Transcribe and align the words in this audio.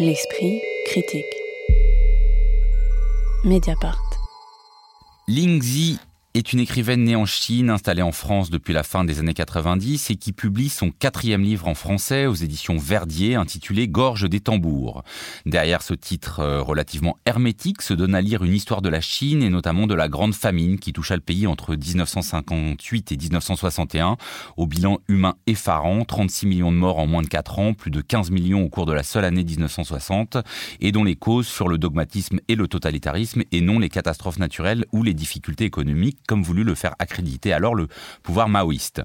L'esprit 0.00 0.62
critique. 0.86 1.24
Mediapart. 3.44 3.98
Ling 5.26 5.60
Zi 5.60 5.98
est 6.38 6.52
une 6.52 6.60
écrivaine 6.60 7.02
née 7.02 7.16
en 7.16 7.26
Chine, 7.26 7.68
installée 7.68 8.02
en 8.02 8.12
France 8.12 8.48
depuis 8.48 8.72
la 8.72 8.84
fin 8.84 9.04
des 9.04 9.18
années 9.18 9.34
90 9.34 10.10
et 10.10 10.14
qui 10.14 10.32
publie 10.32 10.68
son 10.68 10.92
quatrième 10.92 11.42
livre 11.42 11.66
en 11.66 11.74
français 11.74 12.26
aux 12.26 12.34
éditions 12.34 12.76
Verdier 12.76 13.34
intitulé 13.34 13.88
Gorge 13.88 14.28
des 14.28 14.38
tambours. 14.38 15.02
Derrière 15.46 15.82
ce 15.82 15.94
titre 15.94 16.38
euh, 16.38 16.62
relativement 16.62 17.18
hermétique 17.26 17.82
se 17.82 17.92
donne 17.92 18.14
à 18.14 18.20
lire 18.20 18.44
une 18.44 18.54
histoire 18.54 18.82
de 18.82 18.88
la 18.88 19.00
Chine 19.00 19.42
et 19.42 19.50
notamment 19.50 19.88
de 19.88 19.94
la 19.94 20.08
grande 20.08 20.32
famine 20.32 20.78
qui 20.78 20.92
toucha 20.92 21.16
le 21.16 21.20
pays 21.22 21.48
entre 21.48 21.74
1958 21.74 23.10
et 23.10 23.16
1961 23.16 24.16
au 24.56 24.66
bilan 24.68 25.00
humain 25.08 25.34
effarant, 25.48 26.04
36 26.04 26.46
millions 26.46 26.70
de 26.70 26.76
morts 26.76 27.00
en 27.00 27.08
moins 27.08 27.22
de 27.22 27.28
4 27.28 27.58
ans, 27.58 27.74
plus 27.74 27.90
de 27.90 28.00
15 28.00 28.30
millions 28.30 28.62
au 28.62 28.68
cours 28.68 28.86
de 28.86 28.92
la 28.92 29.02
seule 29.02 29.24
année 29.24 29.42
1960 29.42 30.36
et 30.80 30.92
dont 30.92 31.02
les 31.02 31.16
causes 31.16 31.48
sur 31.48 31.66
le 31.66 31.78
dogmatisme 31.78 32.38
et 32.46 32.54
le 32.54 32.68
totalitarisme 32.68 33.42
et 33.50 33.60
non 33.60 33.80
les 33.80 33.88
catastrophes 33.88 34.38
naturelles 34.38 34.84
ou 34.92 35.02
les 35.02 35.14
difficultés 35.14 35.64
économiques 35.64 36.18
comme 36.28 36.42
voulu 36.42 36.62
le 36.62 36.76
faire 36.76 36.94
accréditer 37.00 37.52
alors 37.52 37.74
le 37.74 37.88
pouvoir 38.22 38.48
maoïste. 38.48 39.02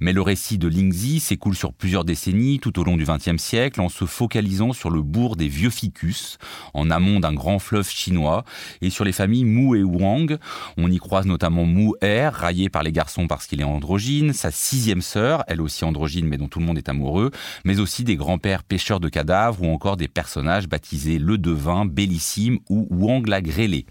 Mais 0.00 0.12
le 0.12 0.22
récit 0.22 0.58
de 0.58 0.68
Lingzi 0.68 1.18
s'écoule 1.18 1.56
sur 1.56 1.72
plusieurs 1.72 2.04
décennies 2.04 2.60
tout 2.60 2.78
au 2.78 2.84
long 2.84 2.96
du 2.96 3.04
XXe 3.04 3.42
siècle 3.42 3.80
en 3.80 3.88
se 3.88 4.04
focalisant 4.04 4.72
sur 4.72 4.90
le 4.90 5.02
bourg 5.02 5.34
des 5.34 5.48
vieux 5.48 5.70
ficus, 5.70 6.38
en 6.74 6.90
amont 6.90 7.20
d'un 7.20 7.32
grand 7.32 7.58
fleuve 7.58 7.88
chinois, 7.88 8.44
et 8.82 8.90
sur 8.90 9.04
les 9.04 9.12
familles 9.12 9.44
Mu 9.44 9.78
et 9.78 9.82
Wang. 9.82 10.36
On 10.76 10.90
y 10.90 10.98
croise 10.98 11.26
notamment 11.26 11.64
Mu 11.64 11.92
Er, 12.02 12.28
raillé 12.32 12.68
par 12.68 12.82
les 12.82 12.92
garçons 12.92 13.26
parce 13.26 13.46
qu'il 13.46 13.60
est 13.60 13.64
androgyne, 13.64 14.34
sa 14.34 14.50
sixième 14.50 15.02
sœur, 15.02 15.44
elle 15.48 15.62
aussi 15.62 15.84
androgyne 15.84 16.26
mais 16.26 16.36
dont 16.36 16.48
tout 16.48 16.58
le 16.58 16.66
monde 16.66 16.78
est 16.78 16.90
amoureux, 16.90 17.30
mais 17.64 17.80
aussi 17.80 18.04
des 18.04 18.16
grands-pères 18.16 18.62
pêcheurs 18.62 19.00
de 19.00 19.08
cadavres 19.08 19.62
ou 19.62 19.72
encore 19.72 19.96
des 19.96 20.08
personnages 20.08 20.68
baptisés 20.68 21.18
Le 21.18 21.38
Devin, 21.38 21.86
Bellissime 21.86 22.58
ou 22.68 22.86
Wang 22.90 23.26
la 23.26 23.40
Grêlée. 23.40 23.86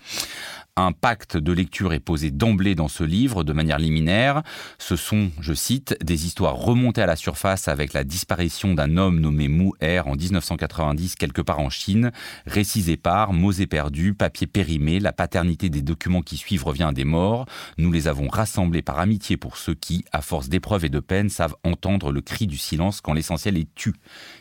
Un 0.80 0.92
pacte 0.92 1.38
de 1.38 1.52
lecture 1.52 1.92
est 1.92 2.00
posé 2.00 2.30
d'emblée 2.30 2.76
dans 2.76 2.88
ce 2.88 3.04
livre 3.04 3.44
de 3.44 3.52
manière 3.52 3.80
liminaire. 3.80 4.44
Ce 4.78 4.96
sont, 4.96 5.32
je 5.40 5.56
cite, 5.56 5.98
des 6.04 6.28
histoires 6.28 6.56
remontées 6.56 7.02
à 7.02 7.08
la 7.08 7.16
surface 7.16 7.68
avec 7.68 7.94
la 7.94 8.04
disparition 8.04 8.76
d'un 8.76 8.96
homme 8.96 9.20
nommé 9.20 9.48
Mu 9.48 9.72
Er 9.82 10.02
en 10.02 10.14
1990 10.16 11.16
quelque 11.16 11.42
part 11.42 11.62
en 11.62 11.72
Chine, 11.72 12.12
récits 12.46 12.92
épars, 12.92 13.34
mots 13.34 13.52
éperdus, 13.52 14.14
papiers 14.14 14.46
périmés, 14.46 15.00
la 15.00 15.14
paternité 15.14 15.70
des 15.70 15.82
documents 15.82 16.22
qui 16.22 16.38
suivent 16.38 16.66
revient 16.66 16.84
à 16.84 16.92
des 16.92 17.06
morts. 17.06 17.48
Nous 17.80 17.92
les 17.92 18.08
avons 18.08 18.28
rassemblés 18.28 18.84
par 18.84 19.00
amitié 19.00 19.36
pour 19.36 19.58
ceux 19.58 19.74
qui, 19.74 20.06
à 20.12 20.22
force 20.22 20.48
d'épreuves 20.48 20.86
et 20.86 20.90
de 20.90 21.00
peines, 21.00 21.30
savent 21.30 21.56
entendre 21.64 22.12
le 22.12 22.22
cri 22.22 22.46
du 22.46 22.58
silence 22.58 23.02
quand 23.02 23.14
l'essentiel 23.14 23.58
est 23.58 23.68
tu. 23.74 23.96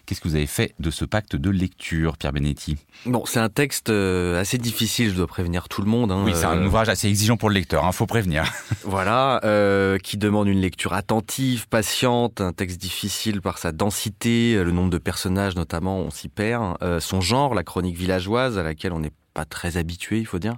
Qu'est-ce 0.04 0.20
que 0.20 0.28
vous 0.28 0.36
avez 0.36 0.46
fait 0.46 0.74
de 0.80 0.90
ce 0.90 1.06
pacte 1.06 1.34
de 1.34 1.48
lecture, 1.48 2.18
Pierre 2.18 2.34
Benetti? 2.34 2.76
Bon, 3.06 3.24
c'est 3.24 3.40
un 3.40 3.48
texte 3.48 3.88
euh, 3.88 4.38
assez 4.38 4.58
difficile, 4.58 5.08
je 5.08 5.14
dois 5.14 5.26
prévenir 5.26 5.70
tout 5.70 5.80
le 5.80 5.88
monde. 5.88 6.12
Hein. 6.12 6.25
Oui, 6.26 6.32
c'est 6.34 6.44
un 6.44 6.58
euh, 6.58 6.66
ouvrage 6.66 6.88
assez 6.88 7.08
exigeant 7.08 7.36
pour 7.36 7.48
le 7.48 7.54
lecteur, 7.54 7.84
il 7.84 7.88
hein, 7.88 7.92
faut 7.92 8.06
prévenir. 8.06 8.44
Voilà, 8.84 9.40
euh, 9.44 9.98
qui 9.98 10.16
demande 10.16 10.48
une 10.48 10.60
lecture 10.60 10.92
attentive, 10.92 11.68
patiente, 11.68 12.40
un 12.40 12.52
texte 12.52 12.80
difficile 12.80 13.40
par 13.40 13.58
sa 13.58 13.72
densité, 13.72 14.54
le 14.62 14.70
nombre 14.70 14.90
de 14.90 14.98
personnages 14.98 15.56
notamment, 15.56 15.98
on 15.98 16.10
s'y 16.10 16.28
perd. 16.28 16.76
Euh, 16.82 17.00
son 17.00 17.20
genre, 17.20 17.54
la 17.54 17.64
chronique 17.64 17.96
villageoise, 17.96 18.58
à 18.58 18.62
laquelle 18.62 18.92
on 18.92 19.00
n'est 19.00 19.12
pas 19.36 19.44
très 19.44 19.76
habitué, 19.76 20.18
il 20.18 20.26
faut 20.26 20.38
dire. 20.38 20.56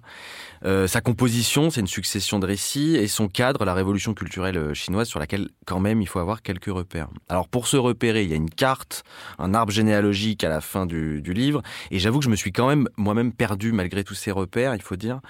Euh, 0.64 0.86
sa 0.86 1.00
composition, 1.00 1.68
c'est 1.68 1.80
une 1.80 1.88
succession 1.88 2.38
de 2.38 2.46
récits, 2.46 2.94
et 2.94 3.08
son 3.08 3.26
cadre, 3.26 3.64
la 3.64 3.74
révolution 3.74 4.14
culturelle 4.14 4.56
euh, 4.56 4.72
chinoise, 4.72 5.08
sur 5.08 5.18
laquelle 5.18 5.48
quand 5.66 5.80
même 5.80 6.00
il 6.00 6.06
faut 6.06 6.20
avoir 6.20 6.42
quelques 6.42 6.72
repères. 6.72 7.08
Alors 7.28 7.48
pour 7.48 7.66
se 7.66 7.76
repérer, 7.76 8.22
il 8.22 8.30
y 8.30 8.32
a 8.34 8.36
une 8.36 8.50
carte, 8.50 9.02
un 9.40 9.52
arbre 9.52 9.72
généalogique 9.72 10.44
à 10.44 10.48
la 10.48 10.60
fin 10.60 10.86
du, 10.86 11.20
du 11.22 11.32
livre, 11.32 11.60
et 11.90 11.98
j'avoue 11.98 12.20
que 12.20 12.24
je 12.24 12.30
me 12.30 12.36
suis 12.36 12.52
quand 12.52 12.68
même 12.68 12.88
moi-même 12.96 13.32
perdu 13.32 13.72
malgré 13.72 14.04
tous 14.04 14.14
ces 14.14 14.30
repères, 14.30 14.76
il 14.76 14.82
faut 14.82 14.96
dire, 14.96 15.20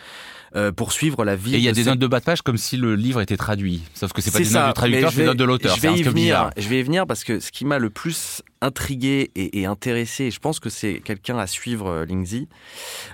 euh, 0.55 0.71
pour 0.71 0.93
suivre 0.93 1.25
la 1.25 1.35
vie. 1.35 1.55
Et 1.55 1.59
il 1.59 1.65
y 1.65 1.69
a 1.71 1.73
des 1.73 1.85
notes 1.85 1.99
de 1.99 2.07
bas 2.07 2.21
de 2.21 2.27
page 2.27 2.43
comme 2.43 2.59
si 2.59 2.77
le 2.77 2.97
livre 2.97 3.23
était 3.23 3.39
traduit, 3.39 3.83
sauf 3.95 4.13
que 4.13 4.21
c'est 4.21 4.31
pas 4.31 4.41
des 4.41 4.51
notes 4.51 4.67
du 4.67 4.73
traducteur, 4.75 5.11
c'est 5.11 5.21
des 5.21 5.27
notes 5.27 5.39
de 5.39 5.45
l'auteur. 5.45 5.75
Je 5.75 5.81
vais 5.81 5.95
y 5.95 6.03
venir. 6.03 6.51
Je 6.59 6.69
vais 6.69 6.81
y 6.81 6.83
venir 6.83 7.07
parce 7.07 7.25
que 7.25 7.41
ce 7.41 7.51
qui 7.51 7.65
m'a 7.65 7.79
le 7.79 7.89
plus 7.89 8.43
intrigué 8.61 9.31
et, 9.37 9.61
et 9.61 9.67
intéressé, 9.67 10.25
et 10.25 10.31
je 10.31 10.41
pense 10.41 10.59
que 10.59 10.69
c'est 10.69 11.01
quelqu'un 11.01 11.39
à 11.39 11.47
suivre, 11.47 12.05
Lingzi, 12.09 12.49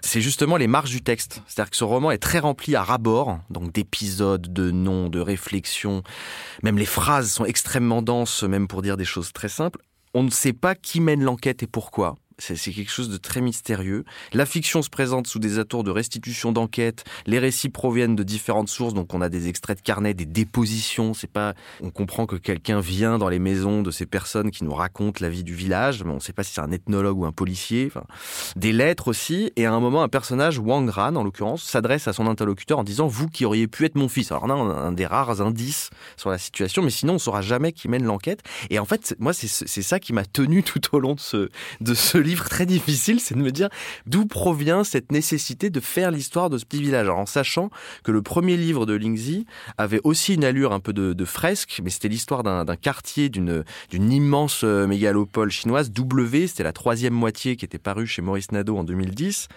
c'est 0.00 0.22
justement 0.24 0.56
les 0.56 0.66
marges 0.66 0.90
du 0.90 1.02
texte. 1.02 1.42
C'est-à-dire 1.46 1.70
que 1.70 1.76
ce 1.76 1.84
roman 1.84 2.10
est 2.10 2.18
très 2.18 2.38
rempli 2.38 2.74
à 2.74 2.82
rabord, 2.82 3.38
donc 3.50 3.72
d'épisodes, 3.72 4.52
de 4.52 4.70
noms, 4.70 5.08
de 5.08 5.20
réflexions. 5.20 6.02
Même 6.62 6.78
les 6.78 6.86
phrases 6.86 7.30
sont 7.30 7.44
extrêmement 7.44 8.00
denses, 8.02 8.42
même 8.42 8.66
pour 8.66 8.82
dire 8.82 8.96
des 8.96 9.04
choses 9.04 9.32
très 9.32 9.50
simples. 9.50 9.80
On 10.14 10.22
ne 10.22 10.30
sait 10.30 10.54
pas 10.54 10.74
qui 10.74 11.00
mène 11.00 11.22
l'enquête 11.22 11.62
et 11.62 11.66
pourquoi. 11.66 12.16
C'est 12.38 12.56
quelque 12.72 12.90
chose 12.90 13.08
de 13.08 13.16
très 13.16 13.40
mystérieux. 13.40 14.04
La 14.32 14.46
fiction 14.46 14.82
se 14.82 14.90
présente 14.90 15.26
sous 15.26 15.38
des 15.38 15.58
atours 15.58 15.84
de 15.84 15.90
restitution 15.90 16.52
d'enquête. 16.52 17.04
Les 17.26 17.38
récits 17.38 17.68
proviennent 17.68 18.16
de 18.16 18.22
différentes 18.22 18.68
sources, 18.68 18.94
donc 18.94 19.14
on 19.14 19.20
a 19.20 19.28
des 19.28 19.48
extraits 19.48 19.78
de 19.78 19.82
carnet, 19.82 20.14
des 20.14 20.26
dépositions. 20.26 21.14
C'est 21.14 21.30
pas, 21.30 21.54
on 21.80 21.90
comprend 21.90 22.26
que 22.26 22.36
quelqu'un 22.36 22.80
vient 22.80 23.18
dans 23.18 23.28
les 23.28 23.38
maisons 23.38 23.82
de 23.82 23.90
ces 23.90 24.06
personnes 24.06 24.50
qui 24.50 24.64
nous 24.64 24.74
racontent 24.74 25.18
la 25.20 25.28
vie 25.28 25.44
du 25.44 25.54
village, 25.54 26.02
mais 26.02 26.10
on 26.10 26.16
ne 26.16 26.20
sait 26.20 26.32
pas 26.32 26.42
si 26.42 26.54
c'est 26.54 26.60
un 26.60 26.72
ethnologue 26.72 27.18
ou 27.18 27.24
un 27.24 27.32
policier. 27.32 27.90
Des 28.56 28.72
lettres 28.72 29.08
aussi. 29.08 29.52
Et 29.56 29.66
à 29.66 29.72
un 29.72 29.80
moment, 29.80 30.02
un 30.02 30.08
personnage, 30.08 30.58
Wang 30.58 30.88
Ran 30.88 31.14
en 31.14 31.22
l'occurrence, 31.22 31.62
s'adresse 31.62 32.08
à 32.08 32.12
son 32.12 32.26
interlocuteur 32.26 32.78
en 32.78 32.84
disant 32.84 33.06
vous 33.06 33.28
qui 33.28 33.44
auriez 33.44 33.68
pu 33.68 33.84
être 33.84 33.94
mon 33.94 34.08
fils. 34.08 34.32
Alors 34.32 34.44
on 34.44 34.50
a 34.70 34.74
un 34.74 34.92
des 34.92 35.06
rares 35.06 35.40
indices 35.40 35.90
sur 36.16 36.30
la 36.30 36.38
situation, 36.38 36.82
mais 36.82 36.90
sinon 36.90 37.14
on 37.14 37.18
saura 37.18 37.42
jamais 37.42 37.72
qui 37.72 37.88
mène 37.88 38.04
l'enquête. 38.04 38.42
Et 38.70 38.78
en 38.78 38.84
fait, 38.84 39.14
moi, 39.18 39.32
c'est 39.32 39.82
ça 39.82 40.00
qui 40.00 40.12
m'a 40.12 40.24
tenu 40.24 40.62
tout 40.62 40.80
au 40.92 40.98
long 40.98 41.14
de 41.14 41.20
ce 41.20 41.48
de 41.80 41.94
ce 41.94 42.18
livre 42.24 42.48
très 42.48 42.66
difficile, 42.66 43.20
c'est 43.20 43.34
de 43.34 43.40
me 43.40 43.52
dire 43.52 43.68
d'où 44.06 44.26
provient 44.26 44.84
cette 44.84 45.12
nécessité 45.12 45.70
de 45.70 45.80
faire 45.80 46.10
l'histoire 46.10 46.50
de 46.50 46.58
ce 46.58 46.64
petit 46.64 46.82
village. 46.82 47.06
Alors, 47.06 47.18
en 47.18 47.26
sachant 47.26 47.70
que 48.02 48.12
le 48.12 48.22
premier 48.22 48.56
livre 48.56 48.86
de 48.86 48.94
Lingzi 48.94 49.46
avait 49.78 50.00
aussi 50.04 50.34
une 50.34 50.44
allure 50.44 50.72
un 50.72 50.80
peu 50.80 50.92
de, 50.92 51.24
fresque, 51.24 51.80
mais 51.82 51.90
c'était 51.90 52.08
l'histoire 52.08 52.42
d'un 52.42 52.76
quartier, 52.76 53.28
d'une 53.28 53.64
immense 53.92 54.62
euh, 54.64 54.86
mégalopole 54.86 55.50
chinoise. 55.50 55.90
W, 55.90 56.46
c'était 56.46 56.62
la 56.62 56.72
troisième 56.72 57.14
moitié 57.14 57.56
qui 57.56 57.64
était 57.64 57.78
parue 57.78 58.06
chez 58.06 58.22
Maurice 58.22 58.52
Nadeau 58.52 58.76
en 58.76 58.84
2010. 58.84 59.48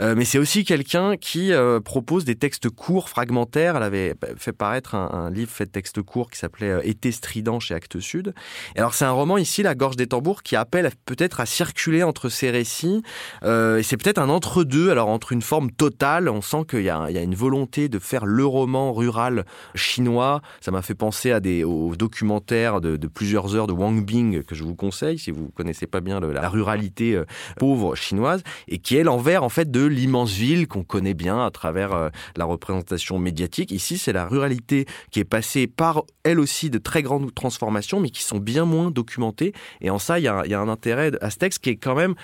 Euh, 0.00 0.14
mais 0.16 0.24
c'est 0.24 0.38
aussi 0.38 0.64
quelqu'un 0.64 1.16
qui 1.16 1.52
euh, 1.52 1.80
propose 1.80 2.24
des 2.24 2.36
textes 2.36 2.70
courts, 2.70 3.08
fragmentaires. 3.08 3.76
Elle 3.76 3.82
avait 3.82 4.14
fait 4.36 4.52
paraître 4.52 4.94
un, 4.94 5.30
livre 5.30 5.50
fait 5.50 5.66
de 5.66 5.70
textes 5.70 6.02
courts 6.02 6.30
qui 6.30 6.38
s'appelait 6.38 6.80
Été 6.88 7.12
strident 7.12 7.60
chez 7.60 7.74
Actes 7.74 8.00
Sud. 8.00 8.34
Et 8.76 8.78
alors 8.78 8.94
c'est 8.94 9.04
un 9.04 9.10
roman 9.10 9.38
ici, 9.38 9.62
La 9.62 9.74
Gorge 9.74 9.96
des 9.96 10.06
Tambours, 10.06 10.42
qui 10.42 10.56
appelle 10.56 10.90
peut-être 11.06 11.40
à 11.40 11.46
circuler 11.46 11.93
entre 12.02 12.28
ces 12.28 12.50
récits. 12.50 13.02
Euh, 13.42 13.78
et 13.78 13.82
c'est 13.82 13.96
peut-être 13.96 14.18
un 14.18 14.28
entre-deux, 14.28 14.90
alors 14.90 15.08
entre 15.08 15.32
une 15.32 15.42
forme 15.42 15.70
totale, 15.70 16.28
on 16.28 16.42
sent 16.42 16.64
qu'il 16.68 16.82
y, 16.82 16.90
a 16.90 17.08
une 17.08 17.34
volonté 17.34 17.88
de 17.88 17.98
faire 17.98 18.26
le 18.26 18.44
roman 18.44 18.92
rural 18.92 19.44
chinois. 19.74 20.42
Ça 20.60 20.70
m'a 20.70 20.82
fait 20.82 20.94
penser 20.94 21.30
à 21.30 21.40
des 21.40 21.64
aux 21.64 21.96
documentaires 21.96 22.80
de, 22.80 22.96
plusieurs 23.06 23.54
heures 23.54 23.66
de 23.66 23.72
Wang 23.72 24.04
Bing 24.04 24.42
que 24.42 24.54
je 24.54 24.64
vous 24.64 24.74
conseille 24.74 25.18
si 25.18 25.30
vous 25.30 25.48
connaissez 25.54 25.86
pas 25.86 26.00
bien 26.00 26.20
la 26.20 26.48
ruralité 26.48 27.20
pauvre 27.58 27.94
chinoise 27.94 28.42
et 28.68 28.78
qui 28.78 28.96
est 28.96 29.04
l'envers 29.04 29.42
en 29.42 29.48
fait 29.48 29.70
de 29.70 29.84
l'immense 29.84 30.32
ville 30.32 30.66
qu'on 30.68 30.84
connaît 30.84 31.14
bien 31.14 31.44
à 31.44 31.50
travers 31.50 31.92
euh, 31.92 32.08
la 32.36 32.44
représentation 32.44 33.18
médiatique. 33.18 33.70
Ici, 33.70 33.98
c'est 33.98 34.12
la 34.12 34.26
ruralité 34.26 34.86
qui 35.10 35.20
est 35.20 35.24
passée 35.24 35.66
par 35.66 36.04
elle 36.22 36.40
aussi 36.40 36.70
de 36.70 36.78
très 36.78 37.02
grandes 37.02 37.34
transformations, 37.34 38.00
mais 38.00 38.10
qui 38.10 38.22
sont 38.22 38.38
bien 38.38 38.64
moins 38.64 38.90
documentées. 38.90 39.52
Et 39.80 39.90
en 39.90 39.98
ça, 39.98 40.18
il 40.18 40.22
y 40.22 40.28
a, 40.28 40.46
y 40.46 40.54
a 40.54 40.60
un 40.60 40.68
intérêt 40.68 41.12
à 41.20 41.30
ce 41.30 41.38
texte 41.38 41.62
qui 41.62 41.70
est 41.70 41.76
quand 41.84 41.94
même 41.94 42.14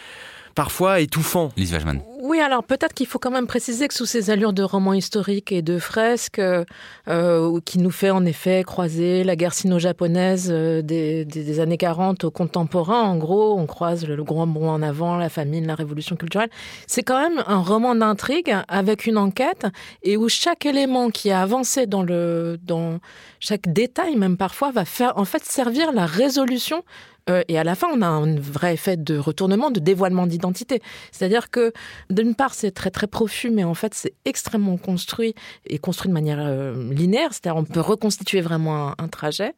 parfois 0.55 1.01
étouffant. 1.01 1.53
Lise 1.57 1.73
Wajman. 1.73 2.03
Oui, 2.23 2.39
alors 2.39 2.63
peut-être 2.65 2.93
qu'il 2.93 3.07
faut 3.07 3.19
quand 3.19 3.31
même 3.31 3.47
préciser 3.47 3.89
que 3.89 3.95
sous 3.95 4.05
ces 4.05 4.29
allures 4.29 4.53
de 4.53 4.63
roman 4.63 4.93
historique 4.93 5.53
et 5.53 5.63
de 5.63 5.79
fresque, 5.79 6.39
euh, 6.39 7.61
qui 7.65 7.79
nous 7.79 7.91
fait 7.91 8.11
en 8.11 8.27
effet 8.27 8.63
croiser 8.63 9.25
la 9.25 9.37
guerre 9.37 9.55
sino-japonaise 9.55 10.51
euh, 10.51 10.83
des, 10.83 11.61
années 11.61 11.79
40 11.79 12.25
au 12.25 12.31
contemporain, 12.31 13.01
en 13.01 13.17
gros, 13.17 13.59
on 13.59 13.65
croise 13.65 14.07
le, 14.07 14.23
grand 14.23 14.47
bond 14.47 14.69
en 14.69 14.83
avant, 14.83 15.17
la 15.17 15.31
famine, 15.31 15.67
la 15.67 15.75
révolution 15.75 16.15
culturelle. 16.15 16.51
C'est 16.87 17.03
quand 17.03 17.19
même 17.19 17.43
un 17.47 17.61
roman 17.61 17.95
d'intrigue 17.95 18.55
avec 18.69 19.07
une 19.07 19.17
enquête 19.17 19.67
et 20.03 20.19
où 20.19 20.29
chaque 20.29 20.67
élément 20.67 21.09
qui 21.09 21.31
a 21.31 21.41
avancé 21.41 21.87
dans 21.87 22.03
le, 22.03 22.59
dans 22.63 22.99
chaque 23.39 23.73
détail, 23.73 24.17
même 24.17 24.37
parfois, 24.37 24.73
va 24.73 24.85
faire 24.85 25.17
en 25.17 25.25
fait 25.25 25.43
servir 25.47 25.91
la 25.93 26.05
résolution 26.05 26.85
euh, 27.29 27.43
et 27.49 27.59
à 27.59 27.65
la 27.65 27.75
fin, 27.75 27.89
on 27.93 28.03
a 28.03 28.07
un 28.07 28.37
vrai 28.37 28.75
effet 28.75 28.97
de 28.97 29.17
retournement, 29.17 29.71
de 29.71 29.81
dévoilement 29.81 30.27
d'identité. 30.27 30.83
C'est-à-dire 31.13 31.51
que, 31.51 31.73
d'une 32.11 32.35
part, 32.35 32.55
c'est 32.55 32.73
très 32.73 32.91
très 32.91 33.07
profus, 33.07 33.51
mais 33.51 33.65
en 33.65 33.75
fait, 33.75 33.95
c'est 33.95 34.15
extrêmement 34.25 34.77
construit 34.77 35.35
et 35.67 35.79
construit 35.79 36.09
de 36.09 36.15
manière 36.15 36.41
euh, 36.41 36.93
linéaire. 36.93 37.33
C'est-à-dire, 37.33 37.57
on 37.57 37.65
peut 37.65 37.81
reconstituer 37.81 38.41
vraiment 38.41 38.95
un, 38.99 39.09
trajet. 39.09 39.55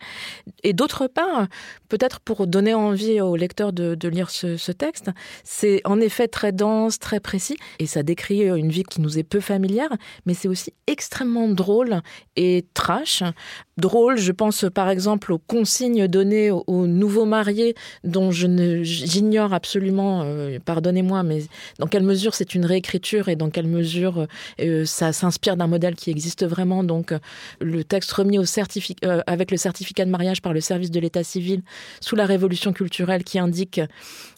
Et 0.62 0.72
d'autre 0.72 1.08
part, 1.08 1.46
peut-être 1.88 2.20
pour 2.20 2.46
donner 2.46 2.72
envie 2.72 3.20
aux 3.20 3.36
lecteurs 3.36 3.72
de, 3.72 4.08
lire 4.08 4.30
ce, 4.30 4.72
texte, 4.72 5.10
c'est 5.44 5.82
en 5.84 6.00
effet 6.00 6.28
très 6.28 6.52
dense, 6.52 6.98
très 6.98 7.20
précis, 7.20 7.56
et 7.78 7.86
ça 7.86 8.02
décrit 8.02 8.44
une 8.48 8.70
vie 8.70 8.82
qui 8.82 9.02
nous 9.02 9.18
est 9.18 9.22
peu 9.22 9.40
familière, 9.40 9.90
mais 10.24 10.32
c'est 10.32 10.48
aussi 10.48 10.72
extrêmement 10.86 11.48
drôle 11.48 12.00
et 12.36 12.64
trash. 12.72 13.22
Drôle, 13.76 14.16
je 14.16 14.32
pense 14.32 14.64
par 14.72 14.88
exemple 14.88 15.32
aux 15.32 15.38
consignes 15.38 16.08
données 16.08 16.50
aux, 16.50 16.64
aux 16.66 16.86
nouveaux 16.86 17.26
mariés 17.26 17.74
dont 18.04 18.30
je 18.30 18.46
j'ignore 18.82 19.52
absolument, 19.52 20.22
euh, 20.24 20.58
pardonnez-moi, 20.64 21.22
mais 21.22 21.42
dans 21.78 21.86
quelle 21.86 22.02
mesure 22.02 22.34
c'est 22.42 22.56
une 22.56 22.66
réécriture 22.66 23.28
et 23.28 23.36
dans 23.36 23.50
quelle 23.50 23.68
mesure 23.68 24.26
euh, 24.60 24.84
ça 24.84 25.12
s'inspire 25.12 25.56
d'un 25.56 25.68
modèle 25.68 25.94
qui 25.94 26.10
existe 26.10 26.44
vraiment. 26.44 26.82
Donc 26.82 27.14
le 27.60 27.84
texte 27.84 28.10
remis 28.10 28.38
au 28.38 28.44
avec 29.28 29.52
le 29.52 29.56
certificat 29.56 30.04
de 30.04 30.10
mariage 30.10 30.42
par 30.42 30.52
le 30.52 30.60
service 30.60 30.90
de 30.90 30.98
l'état 30.98 31.22
civil 31.22 31.62
sous 32.00 32.16
la 32.16 32.26
révolution 32.26 32.72
culturelle 32.72 33.22
qui 33.22 33.38
indique 33.38 33.80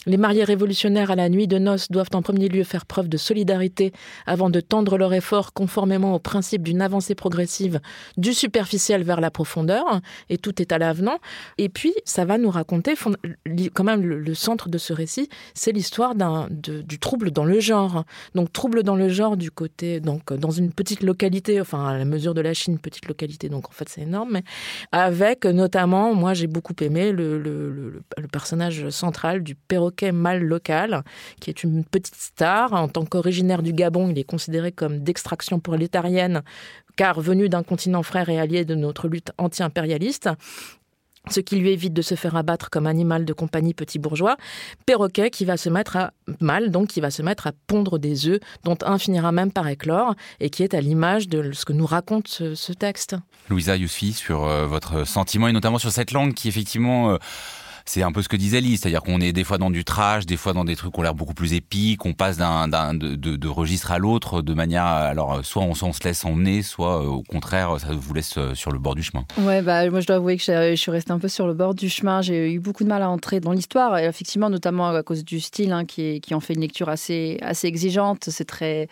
les 0.05 0.17
mariés 0.17 0.43
révolutionnaires 0.43 1.09
à 1.09 1.15
la 1.15 1.29
nuit 1.29 1.47
de 1.47 1.57
noces 1.57 1.89
doivent 1.89 2.09
en 2.13 2.21
premier 2.21 2.47
lieu 2.47 2.63
faire 2.63 2.85
preuve 2.85 3.09
de 3.09 3.17
solidarité 3.17 3.91
avant 4.27 4.51
de 4.51 4.59
tendre 4.59 4.97
leur 4.97 5.13
effort 5.13 5.53
conformément 5.53 6.13
au 6.13 6.19
principe 6.19 6.61
d'une 6.61 6.81
avancée 6.81 7.15
progressive 7.15 7.79
du 8.17 8.33
superficiel 8.33 9.03
vers 9.03 9.19
la 9.19 9.31
profondeur, 9.31 10.01
et 10.29 10.37
tout 10.37 10.61
est 10.61 10.71
à 10.71 10.77
l'avenant. 10.77 11.17
Et 11.57 11.69
puis, 11.69 11.93
ça 12.05 12.25
va 12.25 12.37
nous 12.37 12.51
raconter, 12.51 12.93
quand 13.73 13.83
même, 13.83 14.01
le, 14.01 14.33
centre 14.35 14.69
de 14.69 14.77
ce 14.77 14.93
récit, 14.93 15.29
c'est 15.53 15.71
l'histoire 15.71 16.13
du 16.15 16.99
trouble 16.99 17.31
dans 17.31 17.45
le 17.45 17.59
genre. 17.59 17.94
Donc, 18.33 18.51
trouble 18.51 18.83
dans 18.83 18.95
le 18.95 19.09
genre 19.09 19.37
du 19.37 19.51
côté, 19.51 19.99
donc, 19.99 20.33
dans 20.33 20.51
une 20.51 20.71
petite 20.71 21.03
localité, 21.03 21.61
enfin, 21.61 21.87
à 21.87 21.97
la 21.97 22.05
mesure 22.05 22.33
de 22.33 22.41
la 22.41 22.53
Chine, 22.53 22.79
petite 22.79 23.07
localité, 23.07 23.49
donc 23.49 23.69
en 23.69 23.71
fait, 23.71 23.89
c'est 23.89 24.01
énorme, 24.01 24.29
mais 24.33 24.43
avec 24.91 25.45
notamment, 25.45 26.13
moi, 26.13 26.33
j'ai 26.33 26.47
beaucoup 26.47 26.75
aimé 26.81 27.11
le, 27.11 27.37
le, 27.39 28.01
personnage 28.31 28.89
central 28.89 29.43
du 29.43 29.55
perroquet 29.55 30.11
mâle 30.11 30.43
local, 30.43 31.03
qui 31.39 31.49
est 31.49 31.63
une 31.63 31.83
petite 31.83 32.15
star. 32.15 32.73
En 32.73 32.87
tant 32.87 33.05
qu'originaire 33.05 33.61
du 33.61 33.71
Gabon, 33.71 34.09
il 34.09 34.19
est 34.19 34.23
considéré 34.23 34.71
comme 34.71 34.99
d'extraction 34.99 35.59
prolétarienne 35.59 36.41
car 36.95 37.19
venu 37.19 37.49
d'un 37.49 37.63
continent 37.63 38.03
frère 38.03 38.29
et 38.29 38.39
allié 38.39 38.65
de 38.65 38.75
notre 38.75 39.07
lutte 39.07 39.31
anti-impérialiste, 39.37 40.29
ce 41.29 41.39
qui 41.39 41.55
lui 41.57 41.71
évite 41.71 41.93
de 41.93 42.01
se 42.01 42.15
faire 42.15 42.35
abattre 42.35 42.69
comme 42.69 42.87
animal 42.87 43.25
de 43.25 43.33
compagnie 43.33 43.73
petit 43.73 43.99
bourgeois, 43.99 44.37
perroquet 44.85 45.29
qui 45.29 45.45
va 45.45 45.57
se 45.57 45.69
mettre 45.69 45.97
à 45.97 46.11
mal, 46.39 46.71
donc 46.71 46.87
qui 46.87 47.01
va 47.01 47.11
se 47.11 47.21
mettre 47.21 47.47
à 47.47 47.51
pondre 47.67 47.99
des 47.99 48.27
œufs 48.27 48.39
dont 48.63 48.77
un 48.85 48.97
finira 48.97 49.31
même 49.31 49.51
par 49.51 49.67
éclore 49.67 50.15
et 50.39 50.49
qui 50.49 50.63
est 50.63 50.73
à 50.73 50.81
l'image 50.81 51.27
de 51.27 51.51
ce 51.51 51.65
que 51.65 51.73
nous 51.73 51.85
raconte 51.85 52.27
ce, 52.27 52.73
texte. 52.73 53.15
Louisa 53.49 53.77
Yousfi, 53.77 54.11
sur 54.11 54.43
euh, 54.43 54.65
votre 54.65 55.05
sentiment 55.05 55.47
et 55.47 55.53
notamment 55.53 55.77
sur 55.77 55.91
cette 55.91 56.11
langue 56.11 56.33
qui 56.33 56.47
effectivement... 56.47 57.11
Euh, 57.11 57.17
c'est 57.87 58.01
un 58.01 58.11
peu 58.11 58.23
ce 58.23 58.29
que 58.29 58.35
disait 58.35 58.61
Lise, 58.61 58.81
c'est-à-dire 58.81 59.03
qu'on 59.03 59.21
est 59.21 59.31
des 59.31 59.43
fois 59.43 59.59
dans 59.59 59.69
du 59.69 59.85
trash, 59.85 60.25
des 60.25 60.37
fois 60.37 60.53
dans 60.53 60.65
des 60.65 60.75
trucs 60.75 60.91
qui 60.91 60.99
ont 60.99 61.03
l'air 61.03 61.13
beaucoup 61.13 61.35
plus 61.35 61.53
épiques, 61.53 62.03
on 62.05 62.13
passe 62.13 62.35
d'un, 62.35 62.67
de, 62.67 63.15
de, 63.15 63.47
registre 63.47 63.91
à 63.91 63.99
l'autre 63.99 64.41
de 64.41 64.53
manière, 64.55 64.85
alors 64.85 65.45
soit 65.45 65.61
on, 65.61 65.73
se 65.75 66.03
laisse 66.03 66.25
emmener, 66.25 66.63
soit 66.63 67.01
euh, 67.01 67.05
au 67.05 67.21
contraire 67.21 67.79
ça 67.79 67.89
vous 67.91 68.13
laisse 68.13 68.37
euh, 68.37 68.55
sur 68.55 68.71
le 68.71 68.79
bord 68.79 68.95
du 68.95 69.03
chemin. 69.03 69.23
Ouais, 69.37 69.61
bah 69.61 69.87
moi 69.91 69.99
je 69.99 70.07
dois 70.07 70.15
avouer 70.15 70.35
que 70.35 70.43
je 70.43 70.75
suis 70.75 70.91
restée 70.91 71.11
un 71.11 71.19
peu 71.19 71.27
sur 71.27 71.45
le 71.45 71.53
bord 71.53 71.75
du 71.75 71.87
chemin. 71.87 72.23
J'ai 72.23 72.51
eu 72.51 72.59
beaucoup 72.59 72.83
de 72.83 72.89
mal 72.89 73.03
à 73.03 73.09
entrer 73.09 73.39
dans 73.39 73.51
l'histoire, 73.51 73.97
effectivement 73.99 74.49
notamment 74.49 74.87
à 74.87 75.03
cause 75.03 75.23
du 75.23 75.39
style 75.39 75.71
hein, 75.71 75.85
qui, 75.85 76.21
en 76.33 76.39
fait 76.39 76.55
une 76.55 76.61
lecture 76.61 76.89
assez 76.89 77.37
assez 77.41 77.67
exigeante. 77.67 78.29
C'est 78.29 78.45
très 78.45 78.87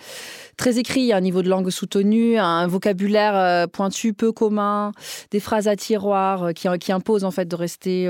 très 0.55 0.77
écrit, 0.77 1.01
il 1.01 1.07
y 1.07 1.13
a 1.13 1.17
un 1.17 1.21
niveau 1.21 1.41
de 1.41 1.49
langue 1.49 1.71
soutenu, 1.71 2.37
un 2.37 2.67
vocabulaire 2.67 3.35
euh, 3.35 3.65
pointu 3.65 4.13
peu 4.13 4.31
commun, 4.31 4.91
des 5.31 5.39
phrases 5.39 5.67
à 5.67 5.75
tiroir 5.75 6.53
qui, 6.53 6.67
qui 6.79 6.91
imposent 6.91 7.23
en 7.23 7.31
fait 7.31 7.47
de 7.47 7.55
rester 7.55 8.07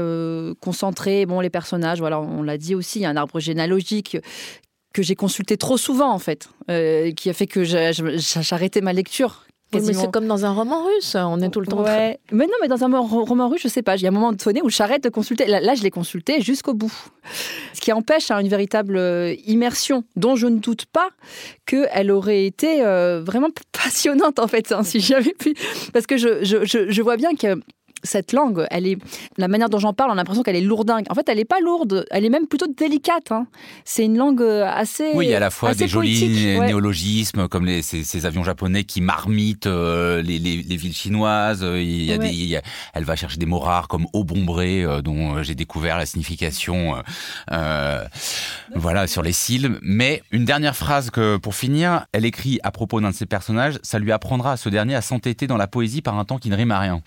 concentré. 0.74 1.28
Bon, 1.28 1.40
les 1.40 1.52
personnages, 1.52 2.00
voilà, 2.00 2.20
on 2.20 2.42
l'a 2.42 2.58
dit 2.58 2.74
aussi, 2.74 3.00
il 3.00 3.02
y 3.04 3.06
a 3.06 3.10
un 3.10 3.16
arbre 3.16 3.40
généalogique 3.40 4.18
que 4.92 5.04
j'ai 5.04 5.16
consulté 5.16 5.56
trop 5.56 5.78
souvent 5.78 6.12
en 6.12 6.20
fait, 6.20 6.50
euh, 6.70 7.12
qui 7.12 7.30
a 7.30 7.34
fait 7.34 7.48
que 7.48 7.64
j'arrêtais 7.64 8.82
ma 8.82 8.94
lecture. 8.94 9.46
mais 9.72 9.94
c'est 9.94 10.12
comme 10.12 10.28
dans 10.28 10.46
un 10.46 10.52
roman 10.52 10.84
russe, 10.86 11.16
on 11.16 11.42
est 11.42 11.50
tout 11.50 11.60
le 11.60 11.68
temps. 11.68 11.84
Ouais. 11.84 12.20
Mais 12.32 12.46
non, 12.46 12.54
mais 12.62 12.68
dans 12.68 12.84
un 12.84 13.00
roman 13.00 13.50
russe, 13.50 13.62
je 13.64 13.68
sais 13.68 13.84
pas. 13.84 13.96
Il 13.98 14.02
y 14.02 14.06
a 14.06 14.10
un 14.10 14.14
moment 14.14 14.34
donné 14.34 14.62
où 14.64 14.70
j'arrête 14.70 15.04
de 15.04 15.10
consulter. 15.10 15.46
Là, 15.46 15.76
je 15.76 15.84
l'ai 15.84 15.92
consulté 15.92 16.42
jusqu'au 16.42 16.74
bout. 16.74 16.94
Ce 17.74 17.82
qui 17.82 17.92
empêche 17.92 18.32
hein, 18.32 18.40
une 18.40 18.50
véritable 18.50 18.98
euh, 18.98 19.36
immersion, 19.46 20.04
dont 20.16 20.36
je 20.36 20.48
ne 20.48 20.58
doute 20.58 20.86
pas 20.86 21.10
qu'elle 21.66 22.12
aurait 22.12 22.46
été 22.46 22.84
euh, 22.84 23.24
vraiment 23.24 23.50
passionnante 23.84 24.40
en 24.40 24.48
fait, 24.48 24.72
hein, 24.72 24.84
si 24.84 25.00
j'avais 25.00 25.34
pu. 25.34 25.56
Parce 25.92 26.08
que 26.08 26.18
je, 26.18 26.44
je, 26.44 26.66
je 26.66 27.02
vois 27.02 27.18
bien 27.18 27.36
que 27.36 27.60
cette 28.04 28.34
langue, 28.34 28.66
elle 28.70 28.88
est, 28.88 28.98
la 29.38 29.48
manière 29.48 29.70
dont 29.70 29.80
j'en 29.80 29.94
parle, 29.94 30.12
on 30.12 30.14
a 30.14 30.18
l'impression 30.18 30.44
qu'elle 30.44 30.56
est 30.56 30.62
lourdingue. 30.62 31.06
En 31.10 31.16
fait, 31.16 31.28
elle 31.30 31.38
n'est 31.38 31.46
pas 31.46 31.60
lourde, 31.60 32.06
elle 32.12 32.26
est 32.26 32.30
même 32.30 32.48
plutôt 32.48 32.68
délicate. 32.68 33.32
Hein. 33.32 33.48
C'est 33.86 34.06
une 34.06 34.18
langue 34.18 34.42
euh, 34.42 34.66
assez. 34.66 35.12
Oui, 35.14 35.28
il 35.28 35.32
y 35.32 35.34
a 35.34 35.38
à 35.38 35.40
la 35.40 35.50
fois 35.50 35.74
des 35.74 35.88
jolis 35.88 36.60
néologismes, 36.60 37.48
comme 37.48 37.66
les, 37.66 37.82
ces, 37.82 38.26
avions 38.26 38.44
japonais 38.44 38.84
qui 38.84 39.02
marmitent 39.02 39.68
euh, 39.68 40.22
les, 40.22 40.38
villes 40.38 40.94
chinoises. 40.94 41.66
Il 41.76 42.04
y 42.04 42.14
a 42.14 42.18
des, 42.18 42.60
elle 42.94 43.04
va 43.04 43.16
chercher 43.16 43.38
des 43.38 43.46
mots 43.46 43.60
rares 43.60 43.88
comme 43.88 44.08
obombré, 44.14 44.84
euh, 44.84 45.02
dont 45.02 45.42
j'ai 45.44 45.56
découvert 45.56 45.98
la 45.98 46.06
signification. 46.06 46.96
voilà, 48.76 49.08
sur 49.08 49.22
les 49.22 49.32
cils. 49.32 49.78
Mais 49.82 50.24
une 50.32 50.46
dernière 50.46 50.76
phrase 50.76 51.10
que, 51.10 51.38
pour 51.38 51.56
finir, 51.56 52.06
elle 52.12 52.26
écrit 52.26 52.60
à 52.64 52.72
propos 52.72 53.00
d'un 53.00 53.10
de 53.10 53.16
ses 53.16 53.26
personnages 53.26 53.80
ça 53.82 54.00
lui 54.00 54.12
apprendra 54.12 54.54
à 54.54 54.58
ce 54.58 54.70
dernier 54.70 54.96
à 54.96 55.02
s'entêter 55.02 55.48
dans 55.48 55.58
la 55.58 55.68
poésie 55.68 56.02
par 56.02 56.18
un 56.18 56.26
temps 56.26 56.38
qui 56.38 56.50
ne 56.50 56.56
rime 56.56 56.72
à 56.72 56.80
rien. 56.80 57.02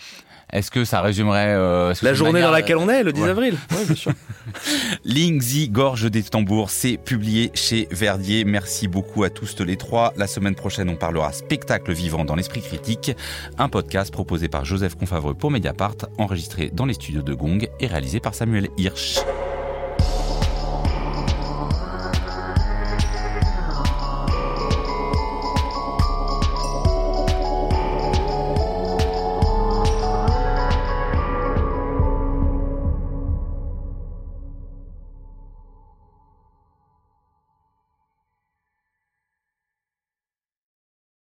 Est-ce 0.53 0.71
que 0.71 0.85
ça 0.87 1.01
résumerait 1.01 1.55
euh, 1.55 1.93
la 2.03 2.15
journée 2.15 2.41
dans 2.41 2.51
laquelle 2.51 2.77
on 2.77 2.89
est, 2.89 3.03
le 3.03 3.13
10 3.13 3.23
avril 3.25 3.57
Oui, 3.73 3.85
bien 3.87 3.95
sûr. 3.95 4.13
Lingzi, 5.05 5.69
Gorge 5.69 6.11
des 6.11 6.23
tambours, 6.23 6.71
c'est 6.71 6.97
publié 6.97 7.51
chez 7.55 7.89
Verdier. 7.91 8.45
Merci 8.45 8.89
beaucoup 8.89 9.25
à 9.25 9.31
tous 9.31 9.61
les 9.61 9.77
trois. 9.77 10.13
La 10.17 10.27
semaine 10.27 10.55
prochaine, 10.55 10.89
on 10.89 10.97
parlera 10.97 11.33
spectacle 11.33 11.93
vivant 11.93 12.25
dans 12.25 12.35
l'esprit 12.35 12.63
critique, 12.63 13.13
un 13.59 13.69
podcast 13.69 14.13
proposé 14.13 14.49
par 14.49 14.65
Joseph 14.65 14.95
Confavreux 14.95 15.35
pour 15.35 15.51
Mediapart, 15.51 15.97
enregistré 16.19 16.71
dans 16.73 16.87
les 16.87 16.95
studios 16.95 17.23
de 17.23 17.35
Gong 17.35 17.69
et 17.81 17.87
réalisé 17.87 18.21
par 18.21 18.35
Samuel 18.35 18.69
Hirsch. 18.79 19.21